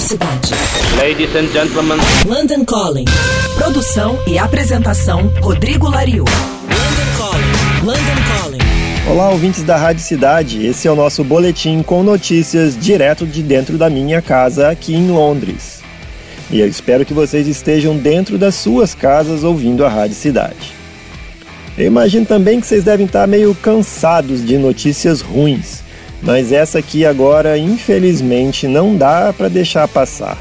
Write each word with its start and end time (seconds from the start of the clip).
Cidade. 0.00 0.50
Ladies 0.98 1.34
and 1.34 1.48
gentlemen. 1.52 1.98
London 2.26 2.64
Calling. 2.64 3.06
Produção 3.56 4.18
e 4.26 4.38
apresentação 4.38 5.32
Rodrigo 5.40 5.88
Lariu. 5.88 6.24
London 6.24 7.16
Calling. 7.16 7.86
London 7.86 8.22
Calling. 8.40 9.10
Olá, 9.10 9.30
ouvintes 9.30 9.62
da 9.62 9.76
Rádio 9.76 10.02
Cidade. 10.02 10.66
Esse 10.66 10.88
é 10.88 10.90
o 10.90 10.96
nosso 10.96 11.24
boletim 11.24 11.82
com 11.82 12.02
notícias 12.02 12.76
direto 12.78 13.26
de 13.26 13.42
dentro 13.42 13.78
da 13.78 13.88
minha 13.88 14.20
casa 14.20 14.68
aqui 14.68 14.94
em 14.94 15.10
Londres. 15.10 15.80
E 16.50 16.60
eu 16.60 16.68
espero 16.68 17.04
que 17.04 17.14
vocês 17.14 17.48
estejam 17.48 17.96
dentro 17.96 18.36
das 18.38 18.54
suas 18.54 18.94
casas 18.94 19.44
ouvindo 19.44 19.84
a 19.84 19.88
Rádio 19.88 20.16
Cidade. 20.16 20.74
Eu 21.76 21.86
imagino 21.86 22.24
também 22.24 22.60
que 22.60 22.66
vocês 22.66 22.84
devem 22.84 23.06
estar 23.06 23.26
meio 23.26 23.54
cansados 23.54 24.44
de 24.44 24.56
notícias 24.56 25.20
ruins, 25.20 25.82
mas 26.22 26.52
essa 26.52 26.78
aqui 26.78 27.04
agora, 27.04 27.58
infelizmente, 27.58 28.66
não 28.66 28.96
dá 28.96 29.32
para 29.32 29.48
deixar 29.48 29.86
passar. 29.88 30.38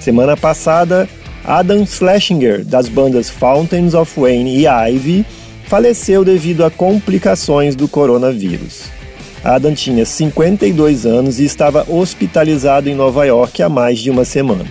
Semana 0.00 0.36
passada, 0.36 1.08
Adam 1.44 1.84
Schlesinger, 1.86 2.64
das 2.64 2.88
bandas 2.88 3.30
Fountains 3.30 3.94
of 3.94 4.18
Wayne 4.18 4.58
e 4.58 4.66
Ivy, 4.66 5.24
faleceu 5.66 6.24
devido 6.24 6.64
a 6.64 6.70
complicações 6.70 7.76
do 7.76 7.86
coronavírus. 7.86 8.84
Adam 9.44 9.74
tinha 9.74 10.04
52 10.04 11.06
anos 11.06 11.38
e 11.38 11.44
estava 11.44 11.86
hospitalizado 11.88 12.88
em 12.88 12.94
Nova 12.94 13.24
York 13.24 13.62
há 13.62 13.68
mais 13.68 13.98
de 13.98 14.10
uma 14.10 14.24
semana. 14.24 14.64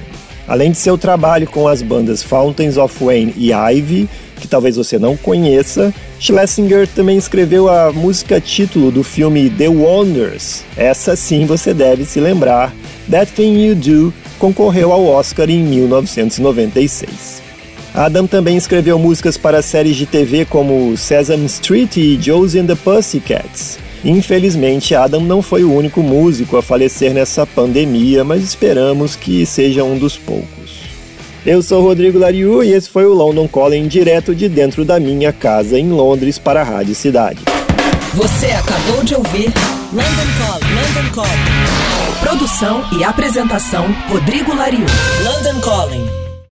Além 0.48 0.72
de 0.72 0.78
seu 0.78 0.98
trabalho 0.98 1.46
com 1.48 1.68
as 1.68 1.82
bandas 1.82 2.24
Fountains 2.24 2.78
of 2.78 3.04
Wayne 3.04 3.34
e 3.36 3.52
Ivy, 3.52 4.08
que 4.40 4.48
talvez 4.48 4.76
você 4.78 4.98
não 4.98 5.18
conheça, 5.18 5.94
Schlesinger 6.20 6.88
também 6.88 7.18
escreveu 7.18 7.68
a 7.70 7.92
música 7.92 8.40
título 8.40 8.92
do 8.92 9.04
filme 9.04 9.50
The 9.50 9.68
Wonders. 9.68 10.64
Essa 10.78 11.16
sim 11.16 11.46
você 11.46 11.74
deve 11.74 12.06
se 12.06 12.20
lembrar. 12.20 12.74
That 13.10 13.32
Thing 13.34 13.60
You 13.60 13.76
Do 13.76 14.14
concorreu 14.40 14.92
ao 14.92 15.06
Oscar 15.06 15.50
em 15.50 15.64
1996. 15.64 17.42
Adam 17.94 18.28
também 18.28 18.56
escreveu 18.56 19.00
músicas 19.00 19.38
para 19.38 19.62
séries 19.62 19.96
de 19.96 20.06
TV 20.06 20.46
como 20.46 20.96
Sesame 20.96 21.48
Street 21.48 21.98
e 21.98 22.20
Josie 22.22 22.62
and 22.62 22.68
the 22.68 22.76
Pussycats. 22.76 23.80
Infelizmente, 24.08 24.96
Adam 24.96 25.20
não 25.20 25.42
foi 25.42 25.66
o 25.66 25.74
único 25.74 26.02
músico 26.02 26.56
a 26.56 26.64
falecer 26.64 27.14
nessa 27.14 27.46
pandemia, 27.46 28.24
mas 28.24 28.42
esperamos 28.42 29.18
que 29.18 29.46
seja 29.46 29.84
um 29.84 29.98
dos 29.98 30.16
poucos. 30.16 30.78
Eu 31.46 31.62
sou 31.62 31.84
Rodrigo 31.84 32.18
Lariu 32.18 32.64
e 32.64 32.72
esse 32.72 32.90
foi 32.90 33.06
o 33.06 33.14
London 33.14 33.50
Calling 33.50 33.86
direto 33.86 34.34
de 34.34 34.48
dentro 34.48 34.86
da 34.86 34.98
minha 34.98 35.34
casa 35.34 35.78
em 35.78 35.90
Londres 35.90 36.40
para 36.40 36.62
a 36.62 36.64
Rádio 36.64 36.96
Cidade. 36.96 37.40
Você 38.14 38.46
acabou 38.46 39.04
de 39.04 39.14
ouvir 39.14 39.54
London 39.92 40.30
Calling. 40.40 40.74
London 40.74 41.14
Calling. 41.14 42.22
Produção 42.22 42.84
e 42.98 43.04
apresentação 43.04 43.94
Rodrigo 44.08 44.56
Lariu. 44.56 44.86
London 45.26 45.60
Calling. 45.60 46.27